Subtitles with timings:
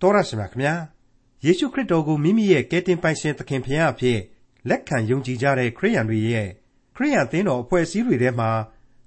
[0.00, 0.74] တော်ရရှိမြခင်ဗျာ
[1.44, 4.18] ယေရှုခရစ်တော်ကိုမိမိရဲ့ကယ်တင်ပိုင်ရှင်သခင်ဖခင်အဖြစ်
[4.68, 6.48] လက်ခံယုံကြည်ကြတဲ့ခရိယန်တွေရဲ့
[6.96, 8.50] ခရိယန်အသင်းတော်အဖွဲ့အစည်းတွေထဲမှာ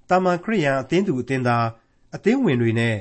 [0.08, 1.66] တာမန်ခရိယန်အသင်းသူအသင်းသား
[2.14, 2.96] အသင်းဝင်တွေနဲ့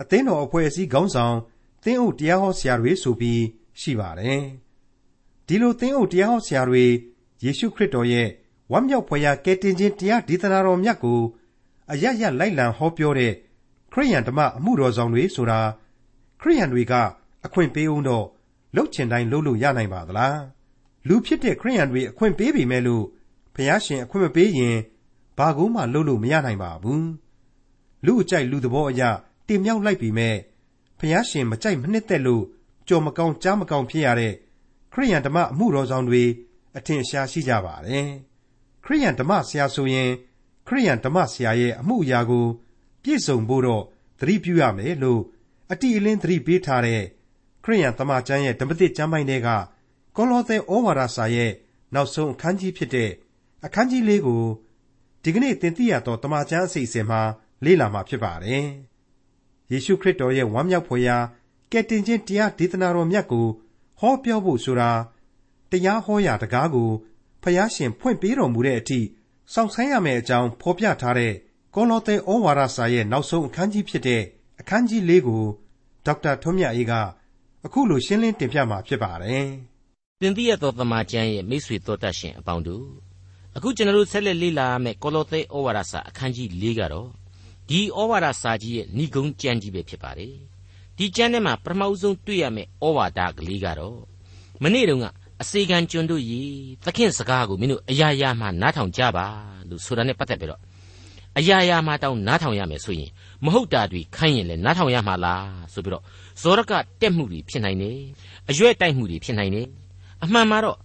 [0.00, 1.36] အသင်းတော်အဖွဲ့အစည်းခေါင်းဆောင်
[1.84, 3.42] သင်းအုပ်တရားဟောဆရာတွေဆိုပြီး
[3.80, 4.42] ရှိပါတယ်
[5.46, 6.84] ဒီလိုသင်းအုပ်တရားဟောဆရာတွေ
[7.44, 8.28] ယေရှုခရစ်တော်ရဲ့
[8.72, 11.20] ဝမ်းမြောက်ဖွယ်ရာကယ်တင်ခြင်းတရားဒေသနာတော်မြတ်ကို
[11.92, 13.32] အရရလိုက်လံဟောပြောတဲ့
[13.92, 15.60] ခရိယန်ဓမ္မအမှုတော်ဆောင်တွေဆိုတာ
[16.44, 16.94] ခရိယန်တွေက
[17.46, 18.26] အခွင့်ပေးဦးတော့
[18.74, 20.40] လှုပ်ချင်တိုင်းလှုပ်လို့ရနိုင်ပါသလား
[21.08, 23.04] လူဖြစ်တဲ့ခရိယန်တွေအခွင့်ပေးပေမဲ့လို့
[23.54, 24.76] ဖះရှင်အခွင့်မပေးရင်
[25.38, 27.08] ဘာကူမှလှုပ်လို့မရနိုင်ပါဘူး
[28.04, 29.02] လူအကြိုက်လူသဘောအရ
[29.46, 30.36] တင်မြောက်လိုက်ပြီမဲ့
[30.98, 32.44] ဖះရှင်မကြိုက်မနှစ်သက်လို့
[32.88, 34.34] ကြော်မကောင်းကြားမကောင်းဖြစ်ရတဲ့
[34.92, 36.22] ခရိယန်ဓမ္မအမှုတော်ဆောင်တွေ
[36.76, 38.08] အထင်ရှားရှိကြပါတယ်
[38.84, 40.10] ခရိယန်ဓမ္မဆရာဆိုရင်
[40.66, 42.46] ခရိယန်ဓမ္မဆရာရဲ့အမှုအရာကို
[43.02, 43.84] ပြည့်စုံဖို့တော့
[44.20, 45.20] သတိပြုရမယ်လို့
[45.72, 47.02] အတိအလင်းသတိပေးထားတဲ့
[47.64, 49.48] ခရိယန်သမကျမ်းရဲ့ဓမ္မသစ်ကျမ်းပိုင်းတွေက
[50.16, 51.52] ကောလောသဲဩဝါဒစာရဲ့
[51.94, 53.10] နောက်ဆုံးအခန်းကြီးဖြစ်တဲ့
[53.64, 54.44] အခန်းကြီးလေးကို
[55.22, 57.20] ဒီကနေ့သင်သိရသောတမန်ကျမ်းအစီအစဉ်မှာ
[57.64, 58.66] လေ့လာမှာဖြစ်ပါတယ်။
[59.70, 61.16] ယေရှုခရစ်တော်ရဲ့ဝမ်းမြောက်ဖွယ်ရာ
[61.72, 63.46] ကယ်တင်ခြင်းတရားဒေသနာတော်မြတ်ကို
[64.00, 64.90] ဟောပြောဖို့ဆိုတာ
[65.70, 66.90] တရားဟောရာတကားကို
[67.42, 69.00] ဖျားရှင်ဖွင့်ပေးတော်မူတဲ့အထိ
[69.52, 71.32] စောင့်ဆိုင်းရမယ့်အကြောင်းဖော်ပြထားတဲ့
[71.74, 74.22] ကောလောသဲဩဝါဒစာရဲ့နောက်ဆုံးအခန်းကြီးဖြစ်တဲ့
[74.60, 75.42] အခန်းကြီး၄ကို
[76.06, 76.92] ဒေါက်တာထွန်းမြတ်အေးက
[77.66, 79.46] အခုလိုရှင်းလင်းတင်ပြมาဖြစ်ပါတယ်။
[80.20, 82.86] တင်ပြရသောသမာကျမ်းရဲ့မိတ်ဆွေတော်တတ်ရှင်အပေါင်းတို့
[83.56, 87.08] အခုကျွန်တော်တို့ဆက်လက်လေ့လာရမယ့်ကောလောသဲဩဝါဒစာအခန်းကြီး၄ကတော့
[87.68, 90.34] ဒီဩဝါဒစာကြီးရဲ့ဏိဂုံးကျမ်းကြီးပဲဖြစ်ပါတယ်။
[90.96, 93.98] ဒီကျမ်းထဲမှာပထမဦးဆုံးတွေ့ရမယ့်ဩဝါဒကလေးကတော့
[94.62, 95.06] မနေ့တုန်းက
[95.42, 96.42] အစေခံကျွန်တို့ရေ
[96.84, 99.26] သခင်စကားကိုမင်းတို့အရာရာမှနားထောင်ကြပါ
[99.68, 100.62] လို့ဆိုတာနဲ့ပတ်သက်ပြီးတော့
[101.38, 103.10] အရာရာမှတောင်းနားထောင်ရမယ်ဆိုရင်
[103.44, 106.04] မဟုတ်တာတွေခိုင်းရင်လည်းနားထောင်ရမှာလားဆိုပြီးတော့
[106.40, 107.98] ဇောရကတက်မှုတွေဖြစ်နိုင်တယ်
[108.50, 109.68] အရွက်တိုက်မှုတွေဖြစ်နိုင်တယ်
[110.24, 110.78] အမှန်မှာတော့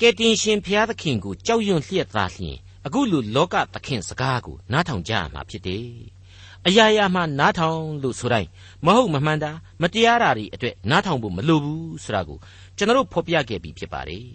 [0.00, 2.56] ကယ်တင်ရှင်ဘုရားသခင်ကိုကြောက်ရွံ့လျက်သားလျင်
[2.86, 5.88] အခုလိုလောကသခင်စကားကိုနားထောင်ကြရမှာဖြစ်တယ်
[6.66, 8.48] အရာရာမှနားထောင်လို့ဆိုတိုင်း
[8.84, 9.50] မဟုတ်မမှန်တာ
[9.82, 12.38] မတရားတာတွေအတွက်နားထောင်ဖို့မလိုဘူးဆိုတာကို
[12.76, 14.26] ကျွန်တော်ဖော်ပြခဲ့ပြီးဖြစ်ပါတယ်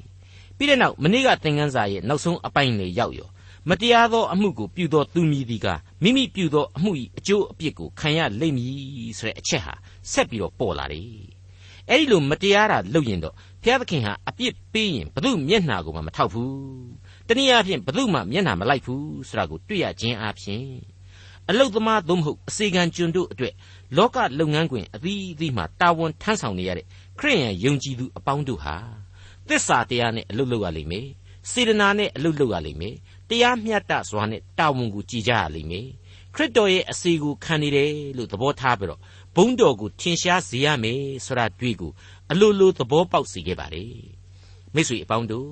[0.57, 3.29] ပြီးတဲ့နောက်မနေ့ကသင်ခန်းစာရဲ့နောက်ဆုံးအပိုင်းလေးရောက်ရော
[3.69, 5.67] မတရားသောအမှုကိုပြုသောသူမည်သည်က
[6.03, 9.73] မိမိပြုသောအမှု၏အကျိုးအပြစ်ကိုခံရလိမ့်မည်ဆိုတဲ့အချက်ဟာ
[10.11, 11.09] ဆက်ပြီးတော့ပေါ်လာတယ်။
[11.89, 16.51] အဲဒီလိုမတရားတာလုပ်ရင်တော့ဘုရားသခင်ဟာအပြစ်ပေးရင်ဘု து မျက်နှာကိုမှမထောက်ဘူး။
[17.27, 20.65] တနည်းအားဖြင့်ဘု து မှမျက်နှာမလိုက်ဘူးဆိုတာကိုတွေ့ရခြင်းအပြင်
[21.49, 23.53] အလုတ်သမားသို့မဟုတ်အစေခံကျွန်တို့အတွက်
[23.97, 26.85] လောကလုပ်ငန်းခွင်အသီးသီးမှာတာဝန်ထမ်းဆောင်နေရတဲ့
[27.19, 28.75] ခရိယန်ယုံကြည်သူအပေါင်းတို့ဟာ
[29.47, 31.07] သစ္စာတရားနဲ့အလုတ်လုပ်ရလိမ့်မယ်။
[31.51, 32.95] စေတနာနဲ့အလုတ်လုပ်ရလိမ့်မယ်
[33.31, 35.87] တရားမျှတစွာနဲ့တာဝန်ကိုကြည်ကြရလိမ့်မယ်
[36.35, 38.99] ခရစ်တော်ရဲ့အစီကိုခံနေတယ်လို့သဘောထားပြီးတော့
[39.35, 41.91] ဘုန်းတော်ကိုထင်ရှားစေရမယ်ဆိုတာတွေ့ကို
[42.31, 43.85] အလိုလိုသဘောပေါက်စေခဲ့ပါလေ
[44.73, 45.51] မိတ်ဆွေအပေါင်းတို့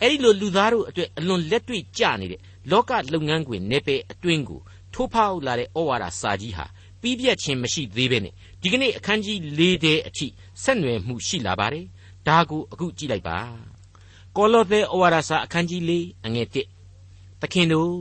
[0.00, 4.60] အဲ့ဒီလိုလူသားတို့အတွက်အလွန်လက်တွေ့ကြနေတဲ့လောကလုပ်ငန်းခွင်နေပယ်အတွင်းကို
[4.94, 6.66] ထိုးဖောက်လာတဲ့ဩဝါဒစာကြီးဟာ
[7.00, 10.26] ပြီးပြတ်ခြင်းမရှိသေးပဲနဲ့ဒီကနေ့အခန်းကြီး၄တဲအထိ
[10.62, 11.86] ဆက်နွယ်မှုရှိလာပါတယ်
[12.28, 13.38] ဒါကိုအခုကြည့်လိုက်ပါ
[14.36, 15.92] ကောလောသဲဩဝါဒစာအခန်းကြီး၄
[16.26, 16.56] အငယ်၁
[17.40, 17.94] သခင်တို့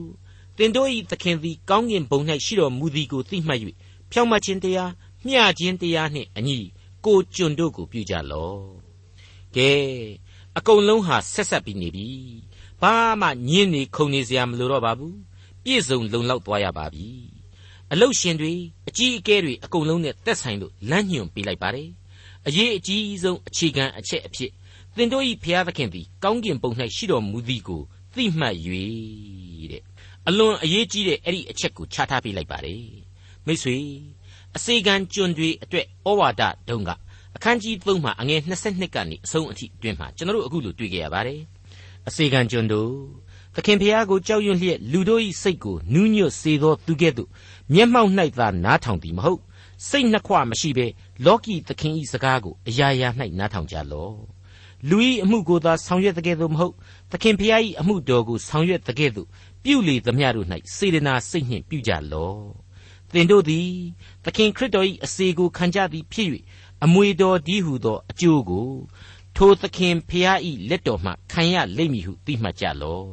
[0.58, 3.60] တင်တို့၏သခင်သည်ကောင်းကင်ဘုံ၌ရှိတော်မူသည်ကိုသိမှတ်၍
[4.12, 4.92] ဖြောင့်မတ်ခြင်းတရား
[5.26, 6.58] မျှခြင်းတရားနှင့်အညီ
[7.06, 8.62] ကိုကျွန်တို့ကိုပြုကြလော့
[9.56, 9.72] ကဲ
[10.58, 12.08] အကုန်လုံးဟာဆက်ဆက်ပြီးနေပြီ
[12.82, 15.18] ဘာမှညင်းနေခုန်နေစရာမလိုတော့ပါဘူး
[15.64, 17.08] ပြည့်စုံလုံလောက်သွားရပါပြီ
[17.92, 18.54] အလုတ်ရှင်တွေ
[18.90, 21.90] အကြီးအကဲတွေအကုန်လုံးနဲ့တက်ဆိုင်လို့လမ်းညွှန်ပေးလိုက်ပါတယ်
[22.48, 24.52] အရေးအကြီးဆုံးအခြေခံအချက်အဖြစ်
[24.96, 27.82] သင်တို့၏ဖျားသခင်သည်ကောင်းကင်ဘုံ၌ရှိတော်မူသည်ကို
[28.19, 28.56] သိမှတ်၍
[29.72, 29.84] တဲ့
[30.28, 32.84] အလွန်အရေးကြီးတဲ့အဲ့ဒီအချက်ကိုခြားထားပေးလိုက်ပါတယ်
[33.46, 33.78] မိတ်ဆွေ
[34.57, 36.90] အစေခံကျွန်တွေအတွက်ဩဝါဒတုံးက
[37.35, 41.40] အခန်းကြီး3မှာအငယ်22ကနေအဆုံးအထိအတွင်းမှာကျွန်တော်တို့အခုလိုတွေ့ကြရပါတယ်
[42.08, 42.91] အစေခံကျွန်တို့
[43.56, 47.29] သခင်ဖျားကိုကြောက်ရွံ့လျက်လူတို့၏စိတ်ကိုနူးညွတ်စေသောသူကဲ့သို့
[47.74, 49.41] မျက်မှောက်၌သာနားထောင်သည်မဟုတ်
[49.88, 50.88] စိတ်နှခွမရှိဘဲ
[51.25, 53.09] လောကီသခင်၏စကားကိုအရာရာ၌
[53.40, 54.40] နားထောင်ကြလော့
[54.90, 56.73] လူ၏အမှုကိုသာဆောင်ရွက်တဲ့ကဲ့သို့မဟုတ်
[57.11, 59.28] သခင်ဖျား၏အမှုတော်ကိုဆောင်ရွက်တဲ့ကဲ့သို့
[59.64, 62.44] ပြုလေသမျှတို့၌စေတနာစိတ်နှင့်ပြုကြလော့
[63.14, 63.70] သင်တို့သည်
[64.23, 66.29] သခင်ခရစ်တော်၏အစေကိုခံကြသည်ဖြစ်၍
[66.84, 68.70] အမွေတော်ဒီဟုသောအကျိုးကို
[69.35, 70.38] ထိုသခင်ဖျား၏
[70.70, 73.09] လက်တော်မှခံရလိမ့်မည်ဟုသိမှတ်ကြလော့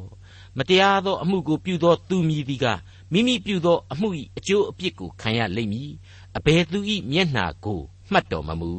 [0.57, 2.67] မတရားသောအမှုကိုပြုသောသူမည်သည်က
[3.13, 4.09] မိမိပြုသောအမှု၏
[4.39, 5.91] အကျိုးအပြစ်ကိုခံရလိမ့်မည်
[6.37, 6.79] အဘယ်သူ၏
[7.11, 7.81] မျက်နှာကို
[8.13, 8.71] မှတ်တော်မမူ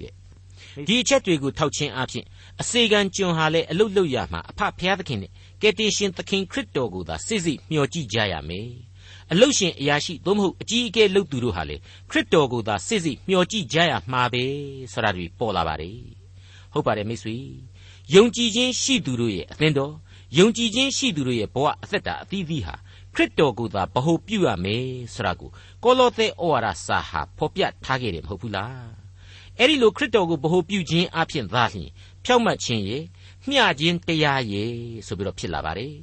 [0.00, 0.12] တဲ့
[0.86, 2.24] ဒီအချက်တွေကိုထောက်ခြင်းအပြင်
[2.60, 5.30] အစေခံကျွန်ဟာလည်းအလုတ်လုတ်ရမှာအဖဖျားသခင်နဲ့
[5.62, 8.68] ကယ်တင်ရှင်သခင်ခရစ်တော်ကိုသာစိစိမျှော်ကြည့်ကြရမယ်
[9.32, 11.76] အလုရှင်အရာရှိသို့မဟုတ်အကြီးအကဲလုပ်သူတို့ဟာလေ
[12.10, 14.44] ခရစ်တော်ကိုသာစိတ်စိတ်မျှော်ကြည့်ကြရမှာပဲ
[14.92, 15.98] ဆိုတာတွေပေါ်လာပါတယ်
[16.72, 17.36] ဟုတ်ပါတယ်မိတ်ဆွေ
[18.14, 19.94] ယုံကြည်ခြင်းရှိသူတို့ရဲ့အသင်းတော်
[20.38, 22.74] ယုံကြည်ခြင်းရှိသူတို့ရဲ့ဘဝအသက်တာအသီးသီးဟာ
[23.14, 25.50] ခရစ်တော်ကိုသာဗဟုပြုရမယ်ဆိုတာကို
[25.84, 29.01] ကောလောသဲဩဝါဒစာဟာဖော်ပြထားခဲ့တယ်မဟုတ်ဘူးလား
[29.62, 31.90] အဲ့ဒီလိုခရစ်တော်ကိုဗဟုပြုခြင်းအပြင်သာလျှင်
[32.24, 33.04] ဖြောက်မှတ်ခြင်းရဲ့
[33.48, 34.72] မျှခြင်းတရားရဲ့
[35.06, 35.94] ဆိုပြီးတော့ဖြစ်လာပါတယ်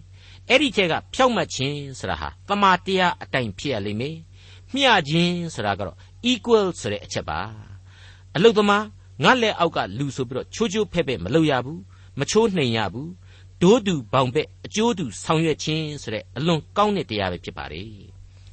[0.50, 4.18] အဲ့ဒီကျက်ကဖြောက်မှတ်ခြင်းဆိုတာဟာတမာတရားအတိုင်းဖြစ်ရလိမ့်မယ်
[4.74, 5.98] မျှခြင်းဆိုတာကတော့
[6.32, 7.40] equal ဆိုတဲ့အချက်ပါ
[8.36, 8.86] အလုသမား
[9.24, 11.82] ငါလက်အောက်ကလူဆိုပြီးတော့ချိုးချိုးဖဲ့ဖဲ့မလုပ်ရဘူး
[12.20, 13.12] မချိုးနှိမ်ရဘူး
[13.62, 17.84] ဒိုးတူဘောင်ဘက်အကျိုးတူဆောင်ရွက်ခြင်းဆိုတဲ့အလွန်ကောင်းတဲ့တရားပဲဖြစ်ပါလေ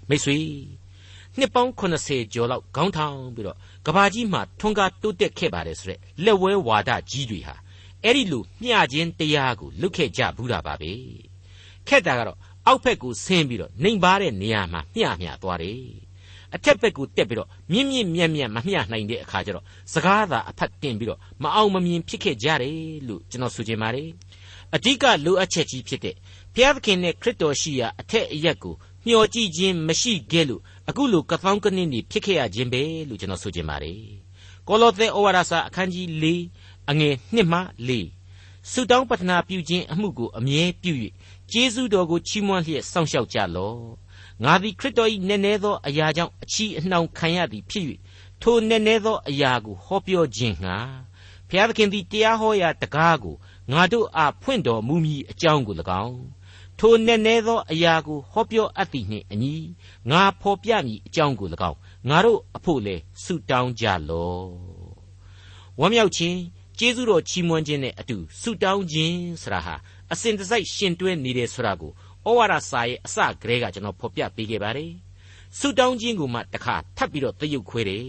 [0.09, 0.39] မိတ်ဆွေ
[1.39, 7.55] နှစ်ပေါင်း80ကျော်လောက်ခေါင်းထောင်ပြီးတော့ ကဘာကြီးမှာထွန်းကားတိုးတက်ခဲ့ပါတယ်ဆိုတဲ့လက်ဝဲဝါဒကြီးတွေဟာ
[8.05, 10.93] အဲ့ဒီလိုမျှခြင်းတရားကိုလွတ်ခဲ့ကြဘူးတာပါပဲ
[11.89, 15.81] ခက်တာကတော့အောက်ဘက်ကိုဆင်းပြီးတော့နှိမ်ပါတဲ့နေရာမှာမျှမျှသွားတယ်
[16.55, 22.77] အထက်ဘက်ကိုတက်ပြီးတော့မြင့်မြင့်မြတ်မြတ်မမျှနိုင်တဲ့အခါကျတော့စကားသာအဖတ်တင်ပြီးတော့မအောင်မမြင်ဖြစ်ခဲ့ကြတယ်
[23.09, 24.09] လို့ကျွန်တော်ဆိုချင်ပါတယ်
[24.75, 26.15] အဓိကလိုအပ်ချက်ကြီးဖြစ်တဲ့
[26.55, 28.75] ဘုရားသခင်နဲ့ခရစ်တော်ရှိရာအထက်အရက်ကို
[29.07, 34.01] မျှော်ကြည့်ခြင်းမရှိခဲ့လို့အခုလိုကသောင်းကနစ်နေဖြစ်ခဲ့ရခြင်းပဲလို့ကျွန်တော်ဆိုချင်ပါတယ်
[34.69, 36.25] ကောလောသဲဩဝါဒစာအခန်းကြီး၄
[36.91, 37.61] အငယ်1မှ
[38.11, 40.93] 4ဆုတောင်းပတနာပြုခြင်းအမှုကိုအမြဲပြု၍
[41.53, 43.81] ကျေးဇူးတော်ကိုချီးမွမ်းလျက်စောင့်ရှောက်ကြလော့
[44.45, 47.85] ငါသည်ခရစ်တော်၏နည်းနည်းသောအရာကြောင့်အချီအနှောင်ခံရသည်ဖြစ်၍
[48.43, 50.77] ထိုနည်းနည်းသောအရာကိုဟောပြောခြင်းငှာ
[51.49, 53.35] ဘုရားသခင်သည်တရားဟောရာတကားကို
[53.73, 55.75] ငါတို့အားဖွင့်တော်မူမည်အကြောင်းကို၎
[56.05, 56.19] င်း
[56.81, 59.55] ထိုနည်းနည်းသောအရာကိုဟောပြောအပ်သည်နှင့်အညီ
[60.11, 61.79] ငါဖော်ပြမည်အကြောင်းကို၎င်း
[62.09, 64.47] ငါတို့အဖို့လေဆုတောင်းကြလော့
[65.81, 66.39] ဝမ်းမြောက်ခြင်း
[66.79, 69.75] ကျေးဇူးတော်ချီးမွမ်းခြင်းနဲ့အတူဆုတောင်းခြင်းဆိုတာဟာ
[70.13, 71.93] အစဉ်တစိုက်ရှင်တွဲနေတယ်ဆိုတာကို
[72.27, 74.93] ဩဝါဒစာရဲ့အစကတည်းကကျွန်တော်ဖော်ပြပေးခဲ့ပါတယ်
[75.59, 78.07] ဆုတောင်းခြင်းကိုမှတခါထပ်ပြီးတော့သရုပ်ခွဲတယ်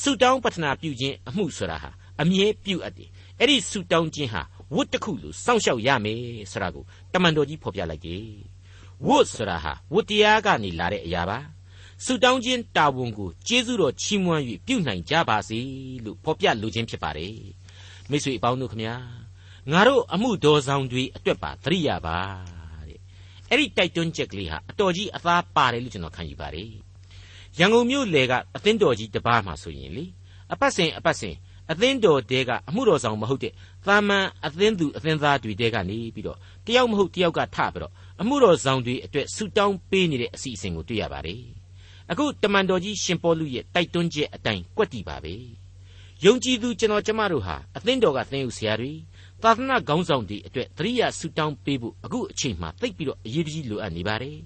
[0.00, 3.08] ဆုတောင်းပတနာပြုခြင်းအမှုဆိုတာဟာအမြဲပြုအပ်တယ်
[3.40, 4.42] အဲ့ဒီဆုတောင်းခြင်းဟာ
[4.74, 6.22] ဝတ်တစ်ခုလိုစောင့်ရှောက်ရမယ်
[6.52, 8.24] ဆိုတာကိုတမန်တော်ကြီးဖော်ပြလိုက်တယ်
[9.06, 11.38] ဝတ်ဆိုတာဟာဝတ်တရားကနေလာတဲ့အရာပါ
[12.04, 15.58] ဆုတောင်းခြင်းတာဝန်ကိုကျေးဇူးတော်ချီးမွမ်း၍ပြုနိုင်ကြပါစေ
[16.04, 17.34] လို့ဖော်ပြလိုခြင်းဖြစ်ပါတယ်
[18.10, 18.94] မိတ်ဆွေအပေါင်းတို့ခမညာ
[19.70, 22.18] ငါတို့အမှုတော်ဆောင်တွေအတွက်ပါသတိရပါ
[22.88, 22.98] တဲ့
[23.50, 26.70] အဲ့ဒီတိုက်တွန်းချက်ကလေးဟာအတော်ကြီးအသားပါတယ်လို့ကျွန်တော်ခံယူပါတယ်
[27.58, 30.04] ရန်ကုန်မြို့လေကအသင်းတော်ကြီးတပားမှာဆိုရင်လေ
[30.52, 31.34] အပတ်စဉ်အပတ်စဉ်
[31.72, 33.52] အသင်းတော်တဲကအမှုတော်ဆောင်မဟုတ်တဲ့
[33.86, 41.42] သာမန်အသင်းသူအသင်းသားတွေတဲကနေပြီးတော့တယောက်မဟုတ်တယောက်ကထပြီးတော့အမှုတော်ဆောင်တွေအတွက်ဆူတောင်းပေးနေတဲ့အစီအစဉ်ကိုတွေ့ရပါတယ်
[42.10, 45.34] အခုတမန်တော်ကြီးရှင်ပေါလုရဲ့တိုက်တွန်းချက်အတိုင်းကွက်တီပါပဲ
[46.24, 48.92] ယုံကြည်သူကျွန်တော်ကျမတို့ဟာအသင်းတော်ကသင်ယူဆရာတွေ
[49.42, 54.38] သာသနာခေါင်းဆောင်တွေအတွက်သတိရဆူတောင်းပေးဖို့အခုအချိန်မှသိပ်ပြီးတော့အရေးကြီးလိုအပ်နေပါတယ်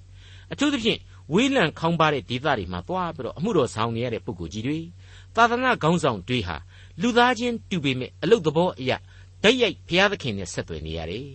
[0.52, 1.00] အထူးသဖြင့်
[1.32, 4.78] ဝေးလံခေါင်းပါတဲ့ဒေသတွေမှာသွားပြီးတော့အမှုတော်ဆောင်နေရတဲ့ပုဂ္ဂိုလ်ကြီးတွေ
[5.34, 6.56] သာသနာခေါင်းဆောင်တွေဟာ
[7.00, 8.96] လူသားချင်းတူပေမဲ့အလုတ်သဘောအရာ
[9.42, 11.28] ဓာတ်ရိုက်ဘုရားသခင်နဲ့ဆက်သွယ်နေရတယ်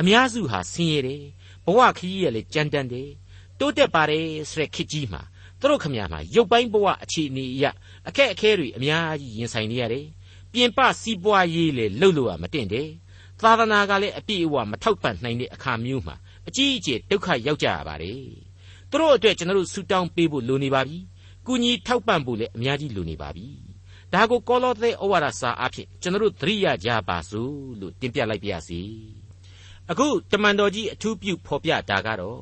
[0.00, 1.22] အများစုဟာဆင်းရဲတယ်
[1.64, 3.10] ဘဝခရီးရလေကြမ်းတမ်းတယ်
[3.58, 5.22] တိုးတက်ပါတယ်ဆိုတဲ့ခေတ်ကြီးမှာ
[5.60, 7.64] သူတို့ခမညာမှာရုပ်ပိုင်းဘဝအခြေအနေအရ
[8.08, 10.06] အခက်အခဲတွေအများကြီးရင်ဆိုင်နေရတယ်
[10.52, 12.88] ပြင်ပစီးပွားရေးလေလှုပ်လို့ရမတင်တယ်
[13.40, 16.16] သာသနာကလည်းအပြည့်အဝမထောက်ပံ့နိုင်တဲ့အခါမျိုးမှာ
[16.48, 18.22] အကြီးအကျယ်ဒုက္ခရောက်ကြရပါတယ်
[18.90, 20.98] သူတို့အတွက်ကျွန်တော်တို့ဆူတောင်းပေးဖို့လိုနေပါပြီ
[21.46, 23.67] ကုညီထောက်ပံ့ဖို့လည်းအများကြီးလိုနေပါပြီ
[24.12, 28.80] ဒါကိုကောလောသဲဩဝါဒစာအဖြစ်ကျွန်တော်တို့သတိရကြပါစို့လို့တင်ပြလိုက်ပါရစေ
[29.90, 32.40] အခုတမန်တော်ကြီးအထူးပြုဖော်ပြတာကတော့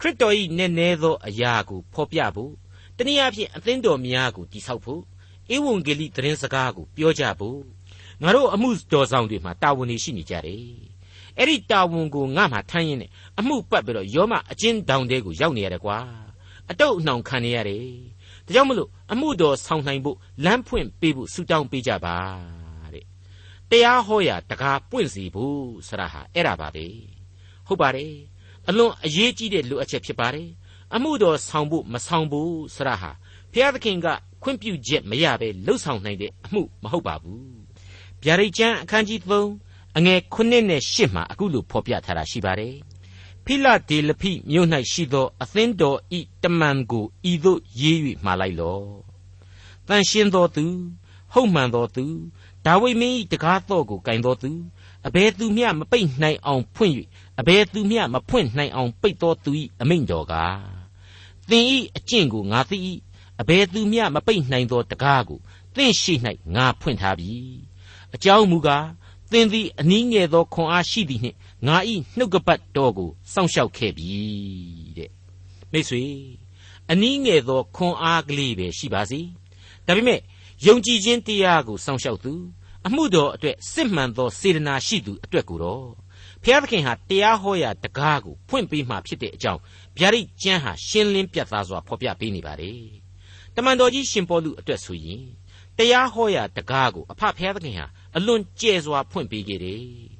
[0.00, 2.52] ခရစ်တော်၏နည်းနည်းသောအရာကိုဖော်ပြဖို့
[2.96, 5.02] တနည်းအားဖြင့်အသင်းတော်များကိုတိဆောက်ဖို့
[5.54, 7.58] ဧဝံဂေလိသတင်းစကားကိုပြောကြဖို့
[8.22, 10.64] ငါတို့အမှုတော်ဆောင်တွေမှာတာဝန်တွေရှိနေကြတယ်
[11.38, 15.98] အဲ့ဒီတာဝန်ကိုငါမှထမ်းရင်းနဲ့အမှုပတ်ပြီးတော့ယောမအချင်းတောင်တဲကိုရောက်နေရတယ်ကွာ
[16.70, 17.86] အတုတ်အနှောင်ခံနေရတယ်
[18.46, 22.16] ဒါကြောင့်မလို့အမှုတော်ဆောင်နိုင်ဖို့လမ်းဖွင့်ပေးဖို့ဆုတောင်းပေးကြပါ
[22.94, 23.04] တဲ့
[23.70, 25.58] တရားဟောရာတကားပွင့်စီဖို့
[25.88, 26.86] ဆရာဟာအဲ့ဒါပါပဲ
[27.66, 28.14] ဟုတ်ပါတယ်
[28.68, 30.48] အလွန်အရေးကြီးတဲ့လိုအပ်ချက်ဖြစ်ပါတယ်
[30.94, 33.10] အမှုတော်ဆောင်ဖို့မဆောင်ဖို့ဆရာဟာ
[33.52, 34.06] ဘုရားသခင်က
[34.42, 37.54] ခွင့်ပြုချက်မရဘဲလှုပ်ဆောင်နိုင်တဲ့အမှုမဟုတ်ပါဘူး
[38.22, 39.20] ဗျာဒိတ်ကျမ်းအခန်းကြီး
[39.58, 42.74] 3အငယ်9နဲ့10မှာအခုလိုဖော်ပြထားတာရှိပါတယ်
[43.44, 48.88] ဖိလဒေလဖိမြို့၌ရှိသော အသင်းတော်ဤတမန်ကိုဤသို့ရေး၍မှာလိုက်လော့။
[49.88, 50.64] တန်ရှင်းသောသူ
[51.32, 52.04] ဟုတ်မှန်သောသူ
[52.66, 54.50] ဒါဝိမင်း၏တကားတော့ကိုကင်သောသူ
[55.06, 56.94] အဘယ်သူမျှမပိတ်နိုင်အောင်ဖွင့်၍
[57.40, 60.58] အဘယ်သူမျှမဖွင့်နိုင်အောင်ပိတ်သောသူ၏အမိန့်တော်ကား
[61.48, 61.64] သင်၏
[61.96, 62.76] အကျင့်ကိုငါသိ၏
[63.40, 65.38] အဘယ်သူမျှမပိတ်နိုင်သောတကားကို
[65.76, 66.14] သင်ရှိ၌
[66.54, 67.32] ငါဖွင့်ထားပြီ
[68.14, 68.86] အကြောင်းမူကား
[69.30, 74.12] သင်သည်အနည်းငယ်သောခွန်အားရှိသည်နှင့် ငါဤနှုတ်ကပတ်တော်ကိုစောင့်ရှောက်ခဲ့ပြီ
[74.98, 75.10] တဲ့
[75.72, 76.02] မိတ်ဆွေ
[76.90, 79.20] အနည်းငယ်သောခွန်အားကလေးပဲရှိပါစေ
[79.86, 80.20] ဒါပေမဲ့
[80.66, 82.32] ယုံကြည်ခြင်းတရားကိုစောင့်ရှောက်သူ
[82.86, 85.86] အမှုတော်အတွက်စစ်မှန်သောစေတနာရှိသူအတွက်ကိုတော့
[86.42, 89.60] ဖျားသခင်ဟာတရားဟောရာတကားကိုဖွင့်ပေးမှဖြစ်တဲ့အကြောင်း
[89.98, 92.82] ဗျာဒိတ်ကျမ်းဟာရှင်းလင်းပြတ်သားစွာဖော်ပြပေးနေပါတယ်
[93.54, 95.22] တမန်တော်ကြီးရှင်ပေါလုအတွက်ဆိုရင်
[95.78, 100.13] တရားဟောရာတကားကိုအဖဖျားသခင်ဟာအလွန်ကျဲစွာဖွင့်ပေးခဲ့တယ်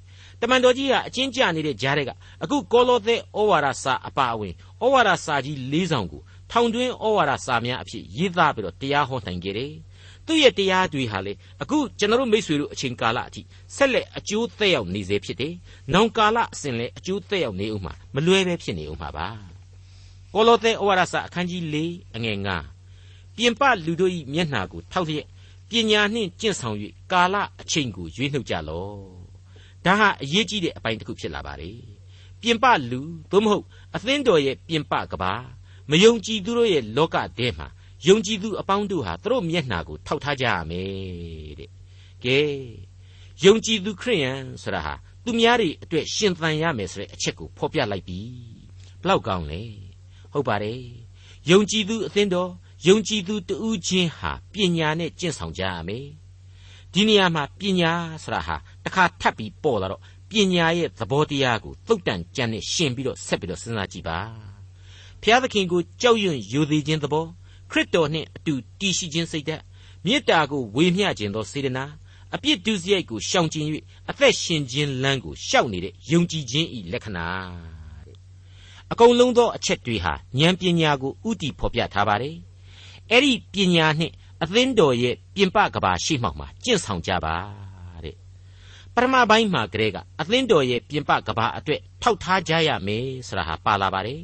[0.44, 2.10] တမန်တော်ကြီးကအချင်းကြနေတဲ့ကြားတွေက
[2.42, 9.72] အခုကောလောသဲဩဝါဒစာအပါအဝင်ဩဝါဒစာကြီး၄ဆောင်ကိုထောင်တွင်းဩဝါဒစာများအဖြစ်ရေးသားပြီးတော့တရားဟောနိုင်ခဲ့တယ်။
[10.26, 11.32] သူ့ရဲ့တရားတွေဟာလေ
[11.62, 13.42] အခုကျွန်တော်တို့မိษွေတို့အချိန်ကာလအထိ
[13.76, 15.54] ဆက်လက်အကျိုးသက်ရောက်နေစေဖြစ်တယ်။
[15.92, 19.28] နောင်ကာလအစဉ်လည်းအကျိုးသက်ရောက်နေဦးမှာမလွဲပဲဖြစ်နေဦးမှာပါ။
[20.34, 21.76] ကောလောသဲဩဝါဒစာအခန်းကြီး၄
[22.14, 22.38] အငယ်
[22.86, 25.26] 9ပြင်ပလူတို့၏မျက်နှာကိုထောက်လျက်
[25.68, 26.76] ပညာနှင့်ကျင့်ဆောင်၍
[27.12, 29.04] ကာလအချိန်ကိုရွေးနှုတ်ကြလော့။
[29.84, 31.72] ဒါဟာအရေးကြီးတဲ့အပိုင်းတစ်ခုဖြစ်လာပါလေ။
[32.44, 33.00] ပြင်ပလူ
[33.30, 33.64] သို့မဟုတ်
[33.94, 35.32] အသင်းတော်ရဲ့ပြင်ပကဘာ
[35.90, 37.68] မယုံကြည်သူတို့ရဲ့လောကထဲမှာ
[38.06, 41.70] ယုံကြည်သူအပေါင်းတို့ဟာသူတို့မျက်နှာကိုထောက်ထားကြရမယ်တဲ့
[42.24, 42.38] ကဲ
[43.44, 48.20] ယုံကြည်သူခရိယန်ဆိုတာဟာသူများတွေအတွက်ရှင်သန်ရမယ်ဆိုတဲ့အချက်ကိုဖော်ပြလိုက်ပြီ
[49.02, 49.62] ဘလောက်ကောင်းလဲ
[50.32, 50.82] ဟုတ်ပါတယ်
[51.50, 52.50] ယုံကြည်သူအသင်းတော်
[52.86, 56.06] ယုံကြည်သူတူးချင်းဟာပညာနဲ့ကျင့်ဆောင်ကြရမယ်
[56.92, 64.18] ဒီနေရာမှာပညာဆိုတာဟာ တစ်ခါထပ်ပြီးပေါ်လာတော့ပညာရဲ့သဘောတရားကိုသုတ်တန်ကြံနဲ့ရှင်ပြီးတော့ဆက်ပြီးတော့စဉ်းစားကြည့်ပါ
[65.22, 67.24] ဖျားသခင်ကိုကြောက်ရွံ့ယိုသေးခြင်းသဘော
[67.70, 69.62] ခရစ်တော်နှင့်အတူတည်ရှိခြင်းစိတ်ဓာတ်
[70.04, 71.84] မေတ္တာကိုဝေမျှခြင်းသောစေတနာ
[72.34, 73.64] အပြစ်ဒုစရိုက်ကိုရှောင်ကျဉ်၍
[74.10, 77.26] အသက်ရှင်ခြင်းလမ်းကိုရှောက်နေတဲ့ယုံကြည်ခြင်းဤလက္ခဏာ
[78.06, 78.16] တဲ့
[78.92, 82.36] အကုန်လုံးသောအချက်တွေဟာဉာဏ်ပညာကိုဥတီဖော်ပြထားပါတယ်
[83.10, 84.12] အဲ့ဒီပညာနှင့်
[84.42, 87.73] အသင်းတော်ရဲ့ပြင်ပကဘာရှိမှောက်မှာကျင့်ဆောင်ကြပါတဲ့
[88.96, 94.20] ပရမပိုင်းမှာကလေးကအသင်းတော်ရဲ့ပြင်ပကဘာအတွက်ထောက်ထားကြရမယ်ဆိုတာဟာပါလာပါတယ်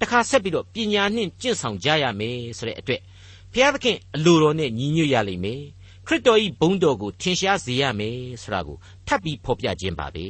[0.00, 3.00] တခါဆက်ပြီးတော့ပညာနှင့်ကျင့်ဆောင်ကြရမယ်ဆိုတဲ့အတွက်
[3.52, 5.62] ဘုရားသခင်အလိုတော်နဲ့ညီညွတ်ရလိမ့်မယ်
[6.06, 8.76] ခရစ်တော်၏ဘုန်းတော်ကိုထင်ရှားစေရမယ်ဆိုတာကို
[9.06, 10.26] ထပ်ပြီးဖော်ပြခြင်းပါပဲ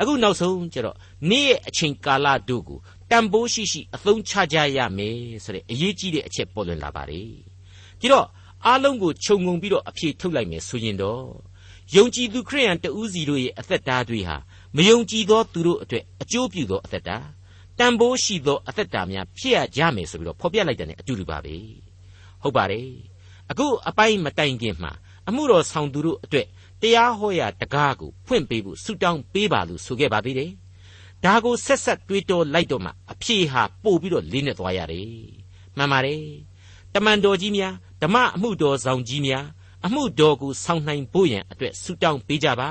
[0.00, 0.96] အခုနောက်ဆုံးကျတော့
[1.30, 2.78] နေ့ရဲ့အချိန်ကာလတို့ကို
[3.10, 7.30] တန်ဖိုးရှိရှိအသုံးချကြရမယ်ဆိုတဲ့အရေးကြီးတဲ့အချက်ပေါ်လွင်လာပါတယ်
[8.00, 8.26] ဒီတော့
[8.66, 11.22] အားလုံးကိုခြုံငုံပြီးတော့အဖြေထုတ်လိုက်မယ်ဆိုရင်တော့
[11.96, 14.36] ယုံကြည်သူခရိယန်တဦးစီတို့ရဲ့အသက်တာတွေဟာ
[14.76, 17.18] မယုံကြည်သောသူတို့အတွက်အကျိုးပြုသောအသက်တာ
[17.78, 21.54] တန်ဖိုးရှိသောအသက်တာများဖြစ်ရကြမယ်ဆိုပြီးတော့ဖော်ပြလိုက်တဲ့အတူတူပါပဲ
[22.42, 22.88] ဟုတ်ပါတယ်
[23.50, 24.92] အခုအပိုင်းမတိုင်ခင်မှာ
[25.28, 26.46] အမှုတော်ဆောင်သူတို့အတွက်
[26.82, 30.50] တရားဟောရာတကားကိုဖွင့်ပေးဖို့ဆုတောင်းပေးပါလို့ဆိုခဲ့ပါသေးတယ်
[31.24, 35.10] ဒါကိုဆက်ဆက်တွေးတောလိုက်တော့မှအဖြေဟာပို့ပြီးတော့လေးနဲ့သွားရတယ်
[35.76, 36.24] မှန်ပါတယ်
[36.94, 39.44] တမန်တော်ကြီးများဓမ္မအမှုတော်ဆောင်ကြီးများ
[39.86, 42.68] အမှုတော်ကိုဆောင်နိုင်ဖို့ရန်အတွက်ဆုတောင်းပေးကြပါ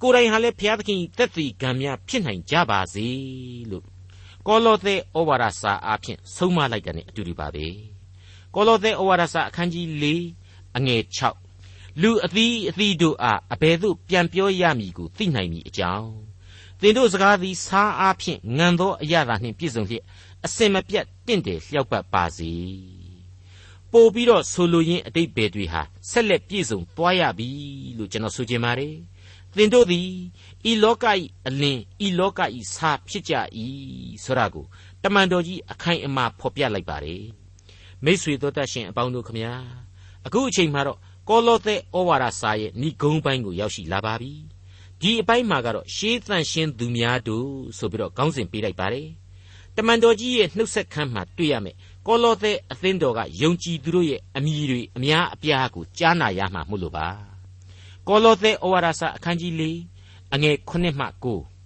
[0.00, 3.06] ကိုယ်တိုင်ဟာလည်းဘုရားသခင်သက်သေကံများဖြစ်နိုင်ကြပါစေ
[3.70, 3.84] လို့
[4.46, 7.66] ကောလောသဲဩဝါဒစာအဖြစ်ဆုံးမလိုက်တဲ့ ਨੇ အတူတူပါပဲ
[8.54, 10.04] ကောလောသဲဩဝါဒစာအခန်းကြီး၄
[10.76, 11.02] အငယ်
[11.50, 16.12] 6လူအသီးအသီးတို့အားအဘယ်သို့ပြန်ပြောရမည်ကိုသိနိုင်မည်အကြောင်း
[16.80, 20.04] သင်တို့စကားသည်စားအားဖြင့်ငံသောအရာသာနှင့်ပြည့်စုံလျက်
[20.44, 22.52] အစင်မပြတ်တင့်တယ်လျှောက်ပတ်ပါစေ
[23.92, 27.48] ပို့ပြီးတော့ဆိုလိုရင်းအတိတ်ဘယ်တွေဟာဆက်လက်ပြည့်စုံသွားရပြီ
[27.98, 28.94] လို့ကျွန်တော်ဆိုချင်ပါတယ်
[29.56, 30.08] သင်တို့သည်
[30.70, 31.04] ဤလောက၏
[31.48, 32.40] အလင်းဤလောက၏
[32.74, 33.34] ဆာဖြစ်ကြ၏
[34.24, 34.64] ဆိုတာကို
[35.02, 37.22] တမန်တော်ကြီးအခိုင်အမာဖော်ပြလိုက်ပါတယ်
[38.04, 39.54] မိษွေတို့တတ်ရှင်အပေါင်းတို့ခမညာ
[40.26, 44.32] အခုအချိန်မှာတော့ကောလောသဲဩဝါဒစာရဲ့ဏိဂုံးပိုင်းကိုရောက်ရှိလာပါပြီ
[45.00, 49.08] ဒီအပိုင်းမှာကတော့ရှေးသန့်ရှင်းသူများတို့ဆိုပြီးတော့ခေါင်းစဉ်ပေးလိုက်ပါတယ်
[49.76, 57.06] တမန်တော်ကြီးရဲ့နှုတ်ဆက်ခမ်းမှာတွေ့ရမယ် ကောလောသဲအသင်းတော်ကယုံကြည်သူတို့ရဲ့အမိတွေအများအပြားကိုကြားနာရမှာမို့လို့ပါ
[58.08, 59.62] ကောလောသဲဩဝါဒစာအခန်းကြီး၄
[60.34, 61.06] အငယ်9မှ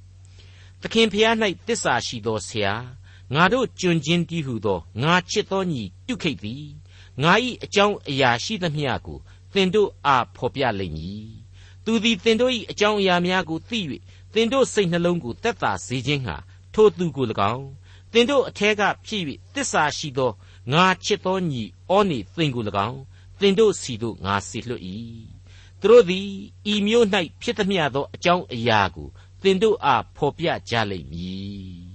[0.08, 1.34] 9သခင်ဖျား၌
[1.66, 2.72] တစ္ဆာရှိသောဆရာ
[3.34, 6.66] ငါတို့ကျွန်ချင်းတည်းဟုသောငါချစ်သောညီတုခိတ်သည်
[7.22, 7.32] ငါ၏
[7.64, 9.18] အကြောင်းအရာရှိသမျှကို
[9.52, 11.30] သင်တို့အားဖော်ပြလိမ့်မည်
[11.84, 13.80] သူသည်သင်တို့၏အကြောင်းအရာများကိုသိ၍
[14.34, 16.36] သင်တို့စိတ်နှလုံးကိုတက်တာစေခြင်းဟာ
[16.74, 17.85] ထိုသူကို၎င်းသ
[18.20, 19.22] င်တို့အထက်ကဖြစ်၍
[19.54, 20.30] တစ္ဆာရှိသော
[20.72, 23.00] ငါချစ်သောညီဩနေသင်ကို၎င်း
[23.40, 24.82] သင်တို့စီတို့ငါစီလွတ်၏
[25.80, 26.28] သူတို့သည်
[26.72, 27.06] ဤမျိုး၌
[27.42, 29.08] ဖြစ်သမျှသောအကြောင်းအရာကို
[29.42, 31.86] သင်တို့အားဖော်ပြကြလိမ့်မည်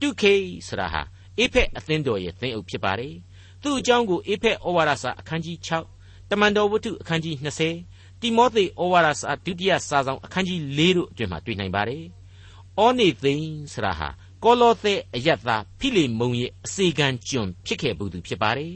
[0.00, 0.34] တုခေ
[0.66, 1.02] ဆိုတာဟာ
[1.38, 3.14] အေဖက်အသင်းတော်ရဲ့သင်းအုပ်ဖြစ်ပါတယ်
[3.62, 5.56] သူ့အကြောင်းကိုအေဖက်ဩဝါဒစာအခန်းကြီး
[5.94, 7.36] 6တမန်တော်ဝတ္ထုအခန်းကြီး
[7.78, 12.04] 20တိမောသေဩဝါဒစာဒုတိယစာဆောင်အခန်းကြီး4တို့အတွင်မှာတွေ့နိုင်ပါတယ်
[12.80, 14.08] ဩနေသိန်းဆိုတာဟာ
[14.44, 18.74] ကောလောသဲအယတ်သားဖိလိမုန်ရဲ့အစေခံကျွန်ဖြစ်ခဲ့ဘူးသူဖြစ်ပါတယ်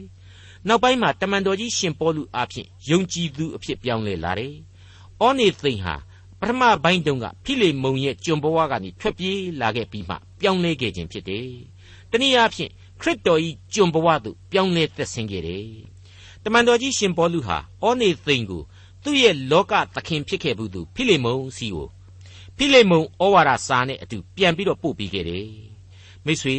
[0.67, 4.53] နောက်ပိုင်းမှာတမန်တော်ကြီးရှင်ပေါလုအားဖြင့်ယုံကြည်သူအဖြစ်ပြောင်းလဲလာတယ်။
[5.21, 5.95] အောနေသိန်ဟာ
[6.39, 11.47] ပထမပိုင်းတုန်းကဖိလေမုန်ရဲ့ကျွန်ဘဝကနေထွက်ပြေးလာခဲ့ပြီးမှပြောင်းလဲခဲ့ခြင်းဖြစ်တယ်။
[12.11, 12.71] တနည်းအားဖြင့်
[13.01, 13.39] ခရစ်တော်၏
[13.73, 15.67] ကျွန်ဘဝသို့ပြောင်းလဲသက်ဆင်းခဲ့တယ်
[16.43, 18.61] တမန်တော်ကြီးရှင်ပေါလုဟာဩနေသိန်ကို
[19.03, 21.87] သူ့ရဲ့လောကသခင်ဖြစ်ခဲ့ဘူးသူဖိလိမုန်စီကို
[22.57, 25.49] ဖိလိမုန်ဩဝါဒစာနဲ့အတူပြန်ပြီးတော့ပို့ပြီးခဲ့တယ်
[26.25, 26.57] မိတ်ဆွေ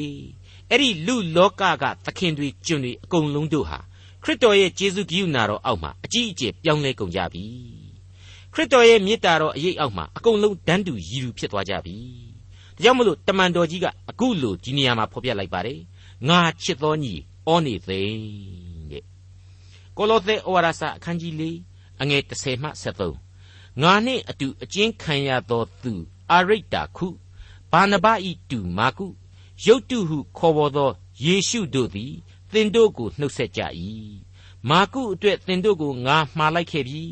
[0.71, 3.79] အဲ့ဒီလူလောကကသခင်တွေကျွန်တွေအကုန်လုံးတို့ဟာ
[4.23, 7.45] ခရစ်တော်ရဲ့ကျေးဇူးကရုဏာတော်အောက်မှာအကြီးအကျယ်ပြောင်းလဲကုန်ကြပြီ
[8.53, 11.97] ခရစ်တော်ရဲ့မေတ္တာတော်အရေးအောက်မှာအကုန်လုံးတန်းတူရည်သူဖြစ်သွားကြပြီ
[12.77, 15.81] ဒါကြောင့်မလို့တမန်တော်ကြီးကအခုလိုဒီနေရာမှာဖော်ပြလိုက်ပါတယ်
[16.29, 17.15] ငါချစ်တော်ညီ
[17.49, 18.03] ဩနေသိ
[18.91, 19.05] တဲ့
[19.97, 21.43] ကိုလောသဲဩဝါဒစာအခန်းကြီး၄
[22.01, 23.28] အငယ်30မှ73
[23.83, 25.93] ငါနှင့်အတူအကျဉ်းခံရသောသူ
[26.31, 27.09] အာရိတ္တာခု
[27.71, 29.07] ဘာနဘဤတူမာကု
[29.65, 30.91] ရုတ်တုဟုခေါ်ပေါ်သော
[31.25, 32.15] ယေရှုတို့သည်
[32.53, 33.61] သင်တို့ကိုနှုတ်ဆက်ကြ၏
[34.69, 37.03] မာကုအတွက်သင်တို့ကိုငါမှားလိုက်ခဲ့ပြီ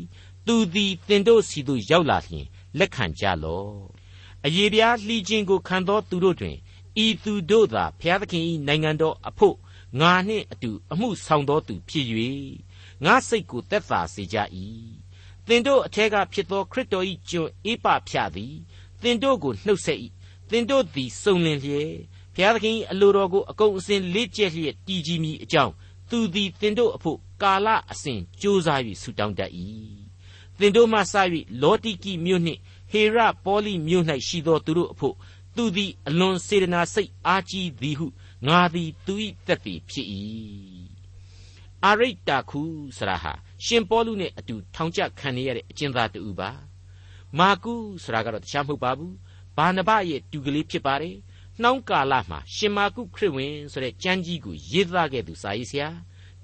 [0.47, 2.47] သူသည်သင်တို့စီသို့ရောက်လာလျှင်
[2.77, 3.75] လက်ခံကြလော့
[4.45, 6.57] အယေပြားလှီခြင်းကိုခံသောသူတို့တွင်
[7.03, 9.55] ဤသူတို့သာဘုရားသခင်၏နိုင်ငံတော်အဖို့
[9.99, 12.05] ငါနှင့်အတူအမှုဆောင်သောသူဖြစ်၍
[13.05, 14.37] ငါစိတ်ကိုသက်သာစေကြ၏
[15.47, 18.55] သင်တို့အထက်ကဖြစ်သောခရစ်တော်၏ကျွန်အေးပဖြာသည်
[19.01, 19.99] သင်တို့ကိုနှုတ်ဆက်၏
[20.49, 21.91] သင်တို့သည်စုံလင်လျက်
[22.35, 25.73] ဘုရားသခင်၏အလိုတော်ကိုအကုန်အစင်လေ့ကျက်လျက်တည်ကြည်မိအကြောင်း
[26.09, 29.51] သူသည်သင်တို့အဖို့ကာလအစဉ်ကြိုးစား၍ဆုတောင်းတတ်၏
[30.59, 31.13] သင်တို့မှစ၍
[31.61, 32.59] လောတိကိမြို့နှင့်
[32.91, 35.15] ဟေရပေါလိမြို့၌ရှိသောသူတို့အဖို့
[35.55, 38.07] သူသည်အလွန်စေတနာစိတ်အားကြီးသည်ဟု
[38.47, 39.13] ငါသည်သူ၏
[39.45, 40.07] သက်သေဖြစ်၏
[41.85, 42.61] အာရိတ္တာခု
[42.97, 43.33] ဆရာဟာ
[43.65, 46.49] ရှင်ပေါလုနဲ့အတူထောင်ကျခံနေရတဲ့အကျဉ်းသားတူပါ
[47.37, 47.73] မာကု
[48.03, 49.15] ဆရာကတော့တခြားမဟုတ်ပါဘူး
[49.57, 51.15] ဘာနဘရဲ့တူကလေးဖြစ်ပါတယ်
[51.61, 55.89] နှောင်းကာလမှာရှင်မာကုခရစ်ဝင်ဆိုတဲ့ကျမ်းကြီးကိုရေးသားခဲ့သူစာရေးဆရာ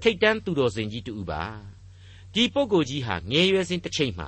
[0.01, 1.43] ထိတ်တန်းသူတော်စင်ကြီးတူပါ
[2.33, 4.27] ဒီပုဂ္ဂိုလ်ကြီးဟာငယ်ရွယ်စဉ်တစ်ချိန်မှာ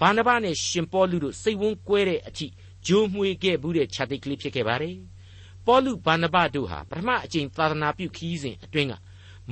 [0.00, 2.46] ဘာနဘနဲ့ရှင်ပေါလုတို့စိတ်ဝန်းကွဲတဲ့အထိ
[2.86, 4.96] ဂျိုးမွေခဲ့ဘူးတဲ့ခြာတိတ်ကလေးဖြစ်ခဲ့ပါတယ်
[5.66, 8.94] ပေါလုဘာနဘတို့ဟာပထမအကြိမ်သာသနာပြုခီးစဉ်အတွင်းက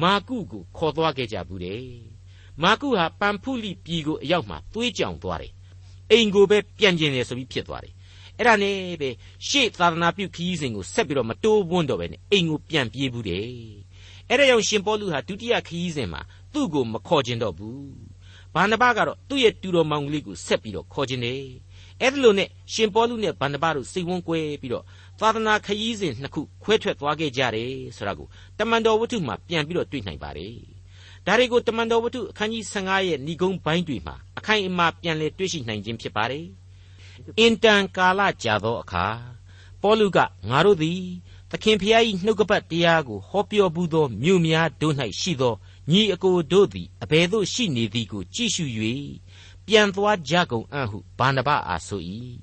[0.02, 2.13] မာကုကိုခေါ်သွားခဲ့ကြဘူးတဲ့
[2.62, 5.52] မာကုဟာပန်ဖုလိပြည်ကိုအရောက်မှာသွေးကြောင်သွားတယ်
[6.10, 7.92] အိမ်ကိုပဲပြန်ကျင်တယ်ဆိုပြီးဖြစ်သွားတယ်
[8.38, 9.10] အဲ့ဒါနဲ့ပဲ
[9.48, 13.44] ရှေ့သာသနာပြုခီးစဉ်ကိုဆက်ပြီးတော့မတိုးဝန်းတော့ပဲနဲ့အိမ်ကိုပြန်ပြေးဘူးတယ်
[14.28, 16.20] အဲ့ဒါကြောင့်ရှင်ပေါလုဟာဒုတိယခီးစဉ်မှာ
[16.52, 17.94] သူ့ကိုမခေါ်ခြင်းတော့ဘူး
[18.54, 21.42] ဘာနဘကတော့သူ့ရဲ့တူတော်မောင်ကလေးကိုဆက်ပြီးတော့ခေါ်ခြင်းတယ်
[22.00, 24.84] အဲ့ဒါလို့နဲ့ရှင်ပေါလုနဲ့ဘာနဘတို့စိတ်ဝန်းကွဲပြီးတော့
[25.20, 28.26] သာသနာခရီးစဉ်နှစ်ခုခွဲထွက်သွားခဲ့ကြတယ်ဆိုတာကို
[28.58, 30.73] တမန်တော်ဝတ္ထုမှာပြန်ပြီးတော့တွေ့နိုင်ပါတယ်
[31.26, 36.46] ဒါတွေကိုတမန်တော်ဝတ္ထုအခန်းကြီး15ရဲ့ဏိဂုံးပိုင်းတွေမှာအခိုင်အမာပြန်လည်တွေ့ရှိနိုင်ခြင်းဖြစ်ပါတယ်
[37.38, 39.06] အင်တန်ကာလကြာသောအခါ
[39.82, 40.18] ပေါလုက
[40.50, 41.00] ငါတို့သည်
[41.50, 45.54] သခင်ဖျား၏နှုတ်ကပတ်တရားကိုဟောပြောဘူးသောမြို့များတို့၌ရှိသော
[45.90, 48.64] ညီအကိုတို့သည်အဘယ်သို့ရှိနေသည်ကိုကြည့်ရှု၍
[49.66, 52.00] ပြန်သွားကြကုန်အံ့ဟုဘာနဘအားဆို၏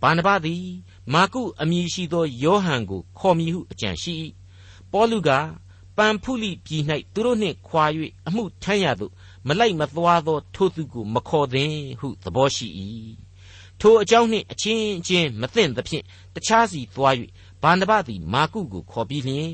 [0.00, 0.64] ဘာနဘသည်
[1.12, 4.12] မာကုအမည်ရှိသောယောဟန်ကိုခေါ်မည်ဟုအကြံရှိ၏
[4.92, 5.30] ပေါလုက
[5.98, 6.82] ပန်ဖုလိပြည်၌
[7.14, 7.84] သူတို့နှင့်ခွာ၍
[8.26, 9.12] အမှုထမ်းရသို့
[9.48, 12.68] မလိုက်မသွားသော ထိုသူကိုမခေါ်သင်ဟုသဘောရှိ၏
[13.80, 17.14] ထိုအကြောင်းနှင့်အချင်းချင်းမသင့်သဖြင့်တခြားစီသွား၍
[17.62, 19.50] ဘာနဘသည်မာကုကိုခေါ်ပြီးလျှင်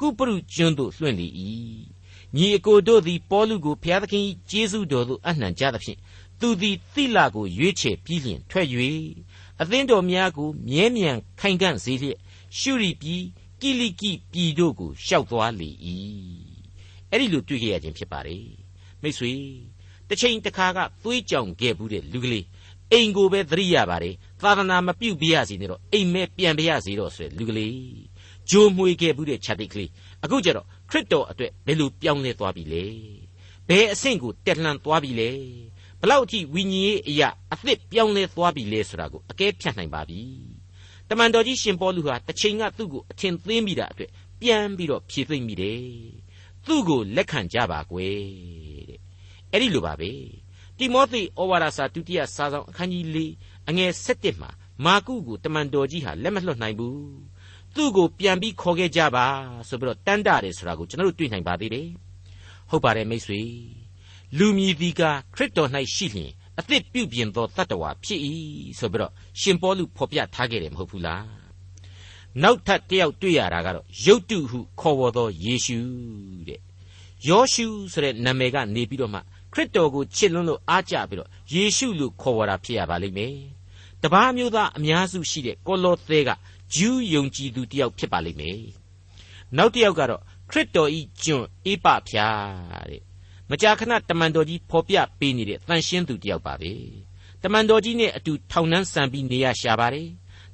[0.00, 1.28] ကုပရုကျွန်းသို့လွှင့်လေ၏
[2.36, 5.98] ညီအကိုတို့သည်ပေါလုကိုဘုရားသခင်၏ကျေးဇူးတော်သို့အနှံကြသဖြင့်
[6.40, 8.66] သူသည်သိလကိုရွေးချယ်ပြီးလျင်ထွက်၍
[9.60, 12.18] အသင်းတော်များကိုမြဲမြံခိုင်ခံ့စေလျက်
[12.58, 13.22] ရှုရီပြည်
[13.64, 15.70] ကိလိကိပြည်တို့ကိုရှောက်သွားလေ၏
[17.10, 18.46] အဲ့ဒီလိုတွေ့ခဲ့ရခြင်းဖြစ်ပါတယ်
[19.02, 19.32] မိတ်ဆွေ
[20.08, 22.44] တစ်ချိန်တစ်ခါကသွေးကြောင်ခဲ့ဘူးတဲ့လူကလေး
[22.92, 27.78] အိမ်ကိုပဲသတိရပါတယ်သာသနာမပြုတ်ပြရစီနဲ့တော့အိမ်မဲပြန်ပြရစီတော့ဆိုတဲ့လူကလေး
[28.50, 29.90] ဂျိုးမွေခဲ့ဘူးတဲ့ခြာတိတ်ကလေး
[30.24, 32.84] အခုကျတော့ခရစ်တော်အတွက်ဘယ်လိုပြောင်းလဲသွားပြီလဲ
[33.68, 35.30] ဘယ်အဆင့်ကိုတက်လှမ်းသွားပြီလဲ
[36.00, 40.20] ဘလောက်အထိဝိညာဉ်ရေးအရာအသစ်ပြောင်းလဲသွားပြီလဲဆိုတာကိုအကဲဖြတ်နိုင်ပါပြီ
[40.53, 40.53] တ
[41.18, 45.82] မန်တော်ကြီးရှင်ပေါလုဟာတစ်ချိန်ကသူ့ကိုအထင်သေးမိတာအတွက်ပြန်ပြီးတော့ဖြည့်သိမ့်မိတယ်
[46.66, 48.18] သူ့ကိုလက်ခံကြပါကွယ်
[48.88, 49.00] တဲ့
[49.52, 50.10] အဲ့ဒီလိုပါပဲ
[50.78, 53.18] တိမောသေဩဝါဒစာဒုတိယစာဆောင်အခန်းကြီး၄
[53.68, 54.50] အငယ်၁၁မှာ
[54.84, 56.98] မာကုကိုတမန်တော်ကြီးဟာလက်မလွတ်နိုင်ဘူး
[57.74, 59.26] သူ့ကိုပြန်ပြီးခေါ်ခဲ့ကြပါ
[59.68, 61.88] ဆိုပြီးတော့တန်တာတယ်ဆိုတာကိုကျွန်တော်တို့တွေ့နိုင်ပါသေးတယ်
[62.70, 63.40] ဟုတ်ပါတယ်မိတ်ဆွေ
[64.38, 65.02] လူမြည်သည်က
[65.34, 68.20] ခရစ်တော်၌ရှိလျင် အသစ်ပြုပြင်သောတတ္တဝါဖြစ်၏
[68.78, 71.24] ဆိုပြီးတော့ရှင်ပေါလုဖော်ပြထားခဲ့တယ်မဟုတ်ဘူးလား
[72.42, 75.78] နောက်ထပ်တယောက်တွေ့ရတာကတော့ယုတ်တုဟုခေါ်ဝေါ်သောယေရှု
[76.48, 76.60] တဲ့
[77.28, 79.20] ယောရှုဆိုတဲ့နာမည်ကနေပြီးတော့မှ
[79.52, 83.34] ခရစ်တော်ကိုချစ်လွန်းလို့အားကြပြီးတော့ယေရှုလို့ခေါ်ဝေါ်တာဖြစ်ရပါလိမ့်မယ်
[84.02, 86.30] တပားမျိုးသားအများစုရှိတဲ့ကောလောသဲက
[86.74, 88.60] ဂျူးယုံကြည်သူတယောက်ဖြစ်ပါလိမ့်မယ်
[89.56, 93.02] နောက်တစ်ယောက်ကတော့ခရစ်တော်ဤကျွန်းအေးပဖျားတဲ့
[93.50, 96.72] မကြာခဏတမန်တော်ကြီးဖော်ပြပေးနေတဲ့တန်ရှင်းသူတယောက်ပါပဲ
[97.42, 100.08] တမန်တော်ကြီးနဲ့အတူထောင်နှန်းဆံပြီးနေရရှာပါတယ်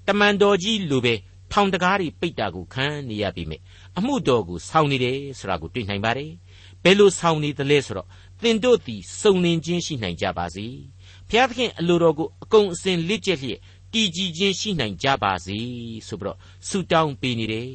[0.06, 1.14] တမန်တော်ကြီးလိုပဲ
[1.52, 3.60] ထောင်တကားတွေပိတ်တာကိုခံနေရပြီမဲ့
[3.98, 6.30] အမှုတော်ကိုဆောင်းနေတယ်ဆိုတာကိုတွေ့နိုင်ပါတယ်
[6.84, 8.08] ဘယ်လိုဆောင်းနေသလဲဆိုတော့
[8.42, 10.66] သင်တို့သည်စုံလင်ခြင်းရှိနိုင်ကြပါစေ
[11.28, 13.60] ဘုရားသခင်အလိုတော်ကိုအကုန်အစင်လက်ကျက်လျက်
[13.92, 15.58] တည်ကြည်ခြင်းရှိနိုင်ကြပါစေ
[16.06, 17.70] ဆိုပြီးတော့ဆုတောင်းပေးနေတယ်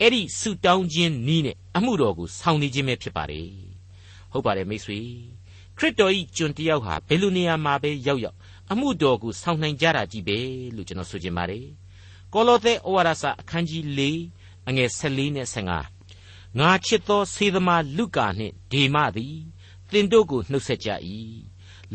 [0.00, 3.73] အဲ့ဒီဆုတောင်းခြင်းနီးနဲ့အမှုတော်ကိုဆောင်းနေခြင်းပဲဖြစ်ပါတယ်
[4.34, 5.00] ဟုတ်ပါတယ်မိတ်ဆွေ
[5.78, 8.36] ခရစ်တော်ဤကျွန်တယောက်ဟာဘယ်လိုနေရာမှာပဲရောက်ရောက်
[8.70, 10.38] အမှုတော်ကိုဆောင်းနိုင်ကြတာကြီးပဲ
[10.74, 11.66] လို့ကျွန်တော်ဆိုချင်ပါတယ်
[12.32, 14.00] ကောလောသဲဩဝါဒစာအခန်းကြီး၄
[14.68, 15.48] အငယ်14နဲ့
[15.94, 19.36] 15ငါချစ်သောစေသမားလုကာနှင့်ဒေမသည်
[19.90, 20.88] သင်တို့ကိုနှုတ်ဆက်ကြ၏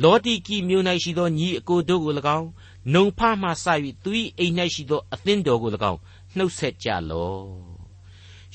[0.02, 2.48] လောတိကီမြို့၌ရှိသောညီအကိုတို့ကို၎င်း
[2.94, 3.66] နှုံဖမှစ၍
[4.04, 6.00] သူ၏အိမ်၌ရှိသောအသင်းတော်ကို၎င်း
[6.38, 7.69] နှုတ်ဆက်ကြလော့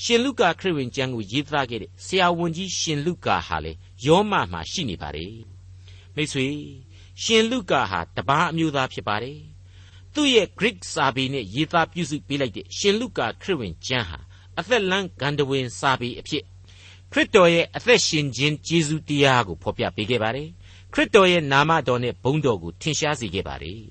[0.03, 3.71] ရှင်လုကာခရစ်ဝင်ကျမ်းကိုရေးသားခဲ့တဲ့ဆရာဝန်ကြီးရှင်လုကာဟာလေ
[4.05, 5.35] ယောမမှာရှိနေပါတယ်
[6.15, 6.47] မိတ်ဆွေ
[7.23, 9.39] ရှင်လုကာဟာတပားအမျိုးသားဖြစ်ပါတယ်
[10.13, 14.19] သူ့ရဲ့ Greek စာပေနဲ့ရေးသားပြုစုပေးလိုက်တဲ့ရှင်လုကာခရစ်ဝင်ကျမ်းဟာ
[14.59, 16.43] အသက်လန်းဂန္ဓဝင်စာပေအဖြစ်
[17.11, 20.49] ခရစ်တော်ရဲ့အသက်ရှင်ခြင်းကျေးဇူးတရားကိုဖော်ပြပေးခဲ့ပါတယ်
[20.93, 23.81] ခရစ်တော်ရဲ့နာမတော်နဲ့ဘုန်းတော်ကိုထင်ရှားစေခဲ့ပါတယ်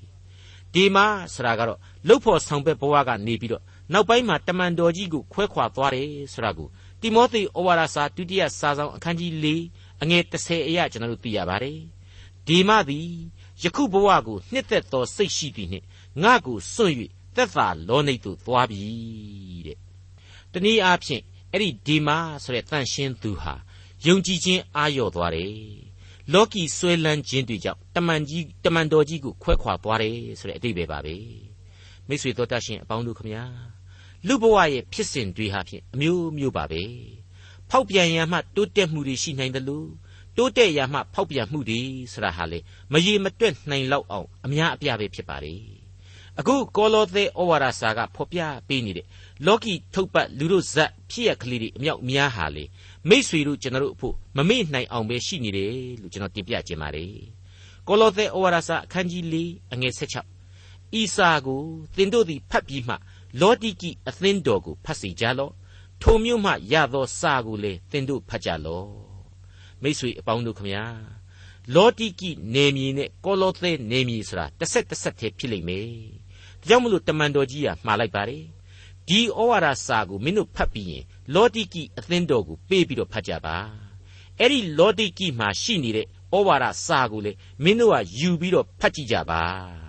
[0.74, 3.62] ဒီမှာဆိုတာကတော့လှုပ်ဖို့ဆောင်ဘက်ဘဝကနေပြီးတော့
[3.92, 6.68] နောက်ပိုင်းမှာတမန်တော်ကြီးကိုခွဲခွာသွားတယ်ဆိုတာကို
[7.00, 9.46] တိမောသေဩဝါဒစာဒုတိယစာဆောင်အခန်းကြီး၄
[10.02, 11.78] အငယ်30အရာကျွန်တော်တို့သိရပါတယ်
[12.46, 13.08] ဒီမသည်
[13.62, 15.86] ယခုဘဝကိုနှစ်သက်သောစိတ်ရှိသည်နှင့်
[16.22, 16.94] ငါကိုစွန့်၍
[17.36, 18.82] သက်သာလောနိတ်သို့သွားပြီ
[19.66, 19.78] တဲ့
[20.52, 23.54] တနည်းအားဖြင့်အဲ့ဒီဒီမာဆိုတဲ့တန်ရှင်းသူဟာ
[24.06, 25.54] ယုံကြည်ခြင်းအာရော့သွားတယ်
[26.32, 31.16] လောကီဆွဲလန်းခြင်းတွေကြောင့်တမန်ကြီးတမန်တော်ကြီးကိုခွဲခွာသွားတယ်ဆိုတဲ့အတိတ်ပဲပါပဲ
[32.08, 33.44] မိတ်ဆွေတို့တတ်ရှင်အပေါင်းတို့ခမညာ
[34.28, 36.82] လူဘဝရဲ့ဖြစ်စဉ်တွေဟာဖြင့်အမျိုးမျိုးပါပဲ
[37.70, 39.88] ဖောက်ပြန်ရမှတိုးတက်မှုတွေရှိနိုင်တယ်လို့
[40.36, 41.80] တိုးတက်ရမှဖောက်ပြန်မှုတွေ
[42.12, 42.58] ဆိုတာဟာလေ
[42.92, 45.54] မရေမတွက်နိုင်လောက်အောင်အများအပြားပဲဖြစ်ပါလေ
[46.38, 49.06] အခုကောလောသဲဩဝါဒစာကဖော်ပြပေးနေတဲ့
[49.46, 52.64] လောကီထုတ်ပတ်လူတို့ဇက်ဖြစ်ရကလေးတွေအမြောက်များဟာလေ
[53.08, 57.14] မိษွေတို့ကျွန်တော်တို့အဖို့မမေ့နိုင်အောင်ပဲရှိနေတယ်လို့ကျွန်တော်တင်ပြခြင်းပါတယ်
[57.88, 59.36] ကောလောသဲဩဝါဒစာအခန်းကြီး၄
[59.72, 59.92] အငယ်
[60.48, 61.62] 16ဤစာကို
[61.96, 62.94] သင်တို့သည်ဖတ်ပြီးမှ
[63.40, 65.52] လောတိကိအသင်းတော်ကိုဖတ်စီကြလော့
[66.02, 68.88] ထိုမျိုးမှရသောစာကိုလေသင်တို့ဖတ်ကြလော့
[69.82, 70.84] မိษွေအပေါင်းတို့ခမညာ
[71.74, 75.88] လောတိကိနေမီနဲ့ကောလောသဲနေမီဆိုတာတစ်ဆက်တစ်ဆက်တည်းဖြစ်လိမ့်မယ်
[76.60, 78.44] ဒါကြောင့်မလို့တမန်တော်ကြီးကမှားလိုက်ပါတယ်
[79.08, 83.56] ဒီဩဝါဒစာကိုမင်းတို့ဖတ်ပြီးရင်လောတိကိအသင်းတော်ကိုပေးပြီးတော့ဖတ်ကြပါ
[84.38, 89.42] အဲ့ဒီလောတိကိမှာရှိနေတဲ့ဩဝါဒစာကိုလေမင်းတို့ကယူပြီးတော့ဖတ်ကြည့်ကြပါ
[89.72, 89.83] တဲ့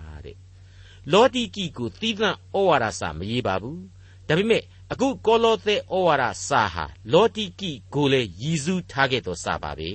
[1.12, 3.82] လောတိကိကိုသီးသန့်ဩဝါဒစာမရေးပါဘူး
[4.28, 9.90] ဒါပေမဲ့အခုကောလောသဲဩဝါဒစာဟာလောတိကိကိုလေရည်စူးထားခဲ့သောစာပါပဲ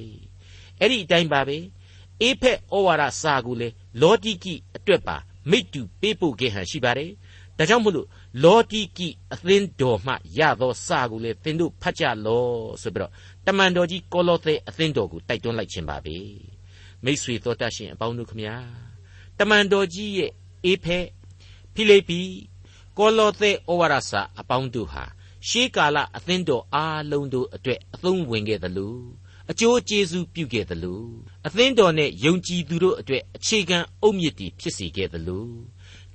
[0.79, 1.57] အဲ့ဒီအတိုင်းပါပဲ
[2.21, 3.67] အေဖက်ဩဝါဒစာကိုလေ
[4.01, 5.17] လောတိကိအတွက်ပါ
[5.49, 7.11] မိတ္တူပေးပို့ခဲ့ဟန်ရှိပါတယ်
[7.57, 8.07] ဒါကြောင့်မို့လို့
[8.43, 12.45] လောတိကိအသင်းတော်မှရသောစာကိုလေသင်တို့ဖတ်ကြလော
[12.81, 13.11] ဆိုပြီးတော့
[13.45, 16.17] တမန်တော်ကြီးကောလောသဲအသင်းတော်ကိုတိုက်တွန်းလိုက်ခြင်းပါပဲ
[17.03, 18.55] မိษွေတော်တတ်ရှင်အပေါင်းတို့ခမညာ
[19.39, 20.31] တမန်တော်ကြီးရဲ့
[20.65, 20.99] အေဖဲ
[21.73, 22.19] ဖိလိပ္ပိ
[22.97, 25.03] ကောလောသဲဩဝါဒစာအပေါင်းတို့ဟာ
[25.47, 28.97] ရှေးကာလအသင်းတော်အားလုံးတို့အတွက်အသုံးဝင်ခဲ့သလို
[29.51, 31.03] အကျိုးကျေးဇူးပြုခဲ့သလို
[31.47, 35.47] အသင်းတော်နဲ့ယုံကြည်သူတို့အတွက်အခြေခံအုတ်မြစ်တည်ဖြစ်စေခဲ့သလို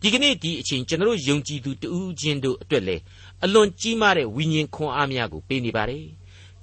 [0.00, 3.02] ဒီကနေ့ဒီအချိန်ကျွန်တော်ယုံကြည်သူတဦးချင်းတို့အတွက်လည်း
[3.44, 6.06] အလွန်ကြီးမားတဲ့ဝိညာဉ်ခွန်အားများကိုပေးနေပါတယ်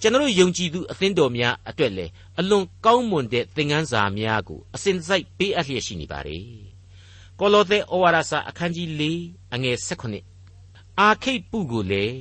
[0.01, 6.72] ကျွန်တော်ယုံကြည်သူအသင်းတော်များအတွက်လည်းအလွန်ကောင်းမွန်တဲ့သင်ခန်းစာများကိုအစဉ်စိုက်ပေးအပ်လျက်ရှိနေပါတယ်
[7.39, 9.03] ကောလောသဲဩဝါဒစာအခန်းကြီး၄
[9.53, 10.15] အငယ်၁၈
[10.99, 12.17] အာခိတ်ပုကိုလည်း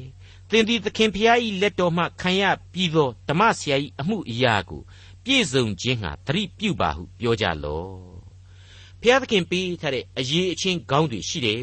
[0.51, 4.83] သင်သည်သခင်ဖျား၏လက်တော်မှခံရပြီးသောဓမ္မဆရာ၏အမှုအရာကို
[5.25, 7.91] ပြည့်စုံခြင်းဟာသတိပြုပါဟုပြောကြလော့
[9.01, 11.63] ဘုရားသခင်ပေးထားတဲ့အရေးအချင်းကောင်းတွေရှိတယ်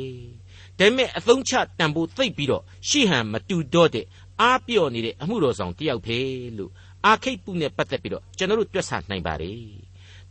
[0.78, 4.06] ဒါပေမဲ့အသုံးချတန်ဖိုးသိပ်ပြီးတော့ရှိဟန်မတူတော့တဲ့
[4.42, 6.20] အားပြော့နေတဲ့အမှုတော်ဆောင်တယောက်ဖေ
[6.58, 6.72] လို့
[7.06, 9.60] အာခိတ်ပုနဲ့ပတ်သက်ပြီးတော့ကျွန်တော်တို့တွက်ဆနိုင်ပါတယ်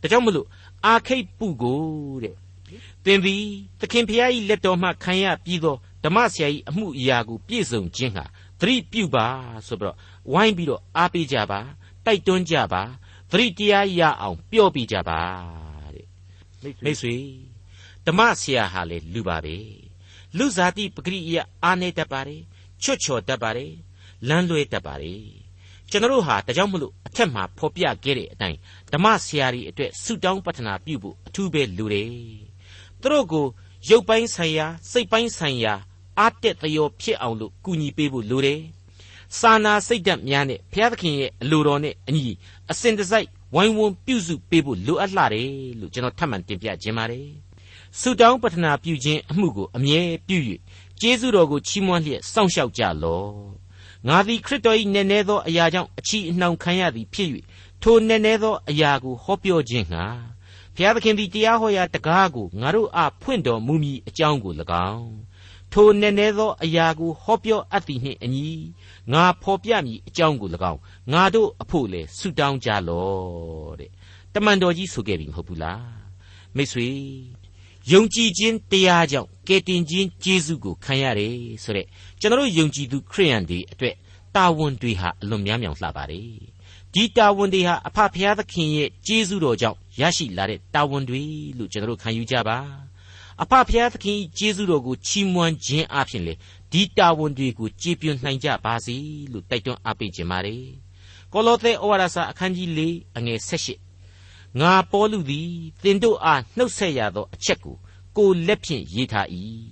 [0.01, 0.47] ဒါကြောင့်မလို့
[0.85, 1.81] အာခိတ်ပုကို
[2.23, 2.35] တဲ့
[3.05, 3.43] သင်သည်
[3.79, 8.25] သခင်ဖျား၏လက်တော်မှခံရပြီးသောဓမ္မဆရာ၏အမှုအရာကိုပြည့်စုံခြင်းဟာ
[8.59, 9.25] သတိပြုပါ
[9.67, 9.97] ဆိုပြီးတော့
[10.31, 11.59] ဝိုင်းပြီးတော့အားပေးကြပါ
[12.05, 12.81] တိုက်တွန်းကြပါ
[13.31, 15.19] သတိတရားရအောင်ပြောပြကြပါ
[15.93, 16.05] တဲ့
[16.83, 17.15] မိတ်ဆွေ
[18.05, 19.57] ဓမ္မဆရာဟာလေလူပါပဲ
[20.37, 22.41] လူဇာတိပဂရိယအာနေတတ်ပါတယ်
[22.83, 23.73] ချွတ်ချော်တတ်ပါတယ်
[24.27, 25.23] လမ်းလွဲတတ်ပါတယ်
[25.89, 28.57] ကျွန်တော်တို့ဟာဒါကြောင့်မလို့အထက်မှာဖော်ပြခဲ့တဲ့အတိုင်း
[28.93, 32.48] ဓမ္မဆရာကြီးအတွက်ဆုတောင်းပတ္ထနာပြုဖို့အထူးပဲလူတယ်
[33.01, 33.45] သူတို့ကို
[33.89, 35.73] ရုပ်ပိုင်းဆိုင်ရာစိတ်ပိုင်းဆိုင်ရာ
[36.19, 38.59] အားတက်သရောဖြစ်အောင်လို့ကူညီပေးဖို့လိုတယ်။
[39.39, 42.31] စာနာစိတ်ဓာတ်များနဲ့ဘုရားသခင်ရဲ့အလိုတော်နဲ့အညီ
[42.71, 47.27] အစဉ်တစိုက်ဝိုင်းဝန်းပြုစုပေးဖို့လိုအပ်လာတယ်လို့ကျွန်တော်ထပ်မံတင်ပြခြင်းပါတယ်။
[47.99, 50.37] ဆုတောင်းပတနာပြုခြင်းအမှုကိုအမြဲပြု၍
[50.99, 53.31] ကျေးဇူးတော်ကိုချီးမွမ်းလျက်စောင့်ရှောက်ကြလော့
[54.07, 57.29] ငါသည်ခရစ်တော်၏နည်းနည်းသောအရာကြောင့်အချီအနှောင်ခံရသည်ဖြစ်၍
[57.81, 60.05] ထိုနည်းနည်းသောအရာကိုဟောပြောခြင်းငှာ
[60.79, 64.53] ဘုရားသခင်သည်တရားဟောရာတကားကိုငါတို့အားဖွင့်တော်မူမည်အကြောင်းကို၎
[64.89, 65.11] င်း
[65.73, 68.47] ထိုနည်းနည်းသောအရာကိုဟောပြောအပ်သည်နှင့်အညီ
[69.13, 70.79] ငါဖော်ပြမည်အကြောင်းကို၎င်း
[71.13, 73.89] ငါတို့အဖို့လေဆုတောင်းကြလော့တဲ့
[74.33, 75.83] တမန်တော်ကြီးဆိုခဲ့ပြီမဟုတ်ဘူးလား
[76.55, 76.87] မိတ်ဆွေ
[77.91, 81.87] ယုံကြည်ခြင်းတရားကြောင့်ကယ်တင်ခြင်းကျေးဇူးကိုခံရတယ်ဆိုတဲ့
[82.19, 83.95] ကျွန်တော်ယုံကြည်သူခရိယန်တွေအတွက်
[84.35, 86.58] တာဝန်တွေဟာအလွန်များမြောင်လှပါတယ်
[86.93, 91.21] ဒီတာဝန်တွေဟာအဖဖျားသခင်ရဲ့ကျေးဇူးတော်ကြောင့်ရရှိလာတဲ့တာဝန်တွေ
[91.57, 92.57] လို့ကျွန်တော်ခံယူကြပါ
[93.41, 96.33] အဖဖျားသခင်ကျေးဇူးတော်ကိုချီးမွမ်းခြင်းအပြင်လေ
[96.71, 98.95] ဒီတာဝန်တွေကိုကြည်ပြွန်နိုင်ကြပါစေ
[99.31, 100.63] လို့တိုက်တွန်းအားပေးခြင်းပါတယ်
[101.33, 102.81] ကောလောသဲဩဝါဒစာအခန်းကြီး၄
[103.17, 105.49] အငယ်၁၈ငါပေါလုသည်
[105.83, 107.75] သင်တို့အားနှုတ်ဆက်ရသောအချက်ကို
[108.17, 109.27] ကိုလက်ဖြင့်ရေးထား၏